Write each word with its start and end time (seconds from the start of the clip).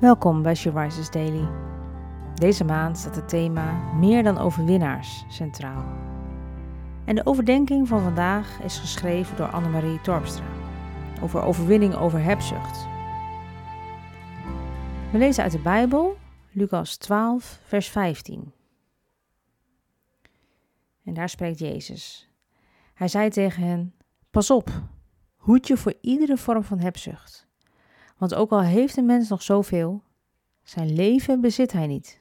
Welkom 0.00 0.42
bij 0.42 0.54
She 0.54 1.08
Daily. 1.10 1.48
Deze 2.34 2.64
maand 2.64 2.98
staat 2.98 3.16
het 3.16 3.28
thema 3.28 3.92
Meer 3.94 4.22
dan 4.22 4.38
overwinnaars 4.38 5.24
centraal. 5.28 5.84
En 7.04 7.14
de 7.14 7.26
overdenking 7.26 7.88
van 7.88 8.02
vandaag 8.02 8.60
is 8.62 8.78
geschreven 8.78 9.36
door 9.36 9.46
Annemarie 9.46 10.00
Torpstra 10.00 10.44
over 11.22 11.42
overwinning 11.42 11.94
over 11.94 12.22
hebzucht. 12.22 12.86
We 15.12 15.18
lezen 15.18 15.42
uit 15.42 15.52
de 15.52 15.58
Bijbel, 15.58 16.16
Lucas 16.50 16.96
12, 16.96 17.60
vers 17.62 17.88
15. 17.88 18.52
En 21.04 21.14
daar 21.14 21.28
spreekt 21.28 21.58
Jezus. 21.58 22.30
Hij 22.94 23.08
zei 23.08 23.30
tegen 23.30 23.62
hen: 23.62 23.94
Pas 24.30 24.50
op, 24.50 24.70
hoed 25.36 25.66
je 25.66 25.76
voor 25.76 25.94
iedere 26.00 26.36
vorm 26.36 26.62
van 26.62 26.78
hebzucht. 26.78 27.46
Want 28.16 28.34
ook 28.34 28.50
al 28.50 28.62
heeft 28.62 28.96
een 28.96 29.06
mens 29.06 29.28
nog 29.28 29.42
zoveel, 29.42 30.02
zijn 30.62 30.94
leven 30.94 31.40
bezit 31.40 31.72
hij 31.72 31.86
niet. 31.86 32.20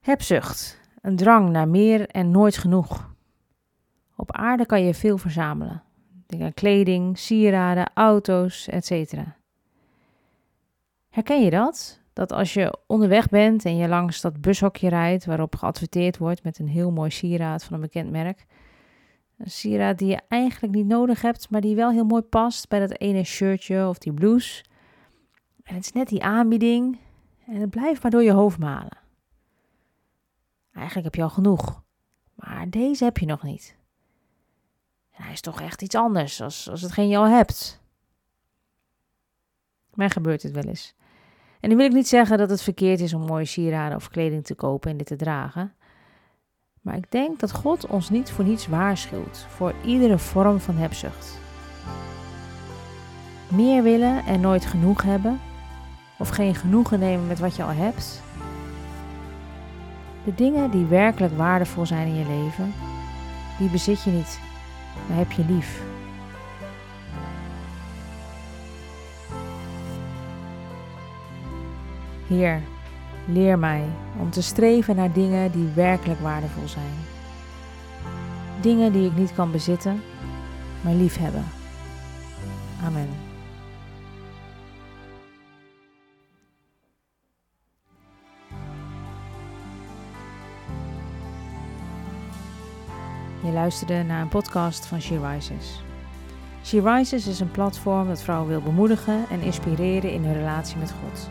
Hebzucht, 0.00 0.80
een 1.00 1.16
drang 1.16 1.50
naar 1.50 1.68
meer 1.68 2.08
en 2.08 2.30
nooit 2.30 2.56
genoeg. 2.56 3.14
Op 4.16 4.32
aarde 4.32 4.66
kan 4.66 4.82
je 4.82 4.94
veel 4.94 5.18
verzamelen. 5.18 5.82
Denk 6.26 6.42
aan 6.42 6.54
kleding, 6.54 7.18
sieraden, 7.18 7.90
auto's, 7.94 8.68
etc. 8.68 9.14
Herken 11.10 11.44
je 11.44 11.50
dat? 11.50 12.00
Dat 12.12 12.32
als 12.32 12.54
je 12.54 12.78
onderweg 12.86 13.28
bent 13.28 13.64
en 13.64 13.76
je 13.76 13.88
langs 13.88 14.20
dat 14.20 14.40
bushokje 14.40 14.88
rijdt 14.88 15.24
waarop 15.24 15.56
geadverteerd 15.56 16.18
wordt 16.18 16.42
met 16.42 16.58
een 16.58 16.68
heel 16.68 16.90
mooi 16.90 17.10
sieraad 17.10 17.64
van 17.64 17.74
een 17.74 17.80
bekend 17.80 18.10
merk, 18.10 18.46
een 19.38 19.50
sieraad 19.50 19.98
die 19.98 20.08
je 20.08 20.20
eigenlijk 20.28 20.74
niet 20.74 20.86
nodig 20.86 21.22
hebt, 21.22 21.50
maar 21.50 21.60
die 21.60 21.76
wel 21.76 21.90
heel 21.90 22.04
mooi 22.04 22.22
past 22.22 22.68
bij 22.68 22.78
dat 22.78 22.98
ene 22.98 23.24
shirtje 23.24 23.88
of 23.88 23.98
die 23.98 24.12
blouse. 24.12 24.64
En 25.62 25.74
het 25.74 25.84
is 25.84 25.92
net 25.92 26.08
die 26.08 26.22
aanbieding 26.22 26.98
en 27.46 27.60
het 27.60 27.70
blijft 27.70 28.02
maar 28.02 28.10
door 28.10 28.22
je 28.22 28.32
hoofd 28.32 28.58
malen. 28.58 28.98
Eigenlijk 30.72 31.04
heb 31.04 31.14
je 31.14 31.22
al 31.22 31.34
genoeg, 31.34 31.82
maar 32.34 32.70
deze 32.70 33.04
heb 33.04 33.18
je 33.18 33.26
nog 33.26 33.42
niet. 33.42 33.76
En 35.10 35.22
hij 35.22 35.32
is 35.32 35.40
toch 35.40 35.60
echt 35.60 35.82
iets 35.82 35.94
anders 35.94 36.40
als, 36.40 36.70
als 36.70 36.82
hetgeen 36.82 37.08
je 37.08 37.16
al 37.16 37.26
hebt. 37.26 37.80
Mij 39.94 40.10
gebeurt 40.10 40.42
het 40.42 40.52
wel 40.52 40.64
eens. 40.64 40.94
En 41.60 41.68
nu 41.68 41.76
wil 41.76 41.86
ik 41.86 41.92
niet 41.92 42.08
zeggen 42.08 42.38
dat 42.38 42.50
het 42.50 42.62
verkeerd 42.62 43.00
is 43.00 43.14
om 43.14 43.26
mooie 43.26 43.44
sieraden 43.44 43.96
of 43.96 44.08
kleding 44.08 44.44
te 44.44 44.54
kopen 44.54 44.90
en 44.90 44.96
dit 44.96 45.06
te 45.06 45.16
dragen. 45.16 45.74
Maar 46.86 46.96
ik 46.96 47.10
denk 47.10 47.40
dat 47.40 47.52
God 47.52 47.86
ons 47.86 48.10
niet 48.10 48.30
voor 48.30 48.44
niets 48.44 48.66
waarschuwt 48.66 49.46
voor 49.48 49.74
iedere 49.84 50.18
vorm 50.18 50.60
van 50.60 50.76
hebzucht. 50.76 51.38
Meer 53.48 53.82
willen 53.82 54.24
en 54.24 54.40
nooit 54.40 54.66
genoeg 54.66 55.02
hebben, 55.02 55.40
of 56.18 56.28
geen 56.28 56.54
genoegen 56.54 56.98
nemen 56.98 57.26
met 57.26 57.38
wat 57.38 57.56
je 57.56 57.62
al 57.62 57.72
hebt. 57.72 58.22
De 60.24 60.34
dingen 60.34 60.70
die 60.70 60.84
werkelijk 60.84 61.36
waardevol 61.36 61.86
zijn 61.86 62.06
in 62.06 62.14
je 62.14 62.26
leven, 62.26 62.72
die 63.58 63.70
bezit 63.70 64.02
je 64.02 64.10
niet, 64.10 64.40
maar 65.08 65.16
heb 65.16 65.32
je 65.32 65.44
lief. 65.44 65.82
Heer, 72.26 72.62
Leer 73.28 73.58
mij 73.58 73.84
om 74.20 74.30
te 74.30 74.42
streven 74.42 74.96
naar 74.96 75.12
dingen 75.12 75.52
die 75.52 75.68
werkelijk 75.74 76.20
waardevol 76.20 76.68
zijn. 76.68 76.94
Dingen 78.60 78.92
die 78.92 79.06
ik 79.06 79.16
niet 79.16 79.34
kan 79.34 79.50
bezitten, 79.50 80.02
maar 80.80 80.94
lief 80.94 81.18
hebben. 81.18 81.44
Amen. 82.84 83.08
Je 93.42 93.52
luisterde 93.52 94.02
naar 94.02 94.20
een 94.22 94.28
podcast 94.28 94.86
van 94.86 95.00
She 95.00 95.28
Rises. 95.28 95.82
She 96.64 96.80
Rises 96.80 97.26
is 97.26 97.40
een 97.40 97.50
platform 97.50 98.08
dat 98.08 98.22
vrouwen 98.22 98.48
wil 98.48 98.60
bemoedigen 98.60 99.24
en 99.30 99.40
inspireren 99.40 100.12
in 100.12 100.24
hun 100.24 100.34
relatie 100.34 100.76
met 100.76 100.92
God. 100.92 101.30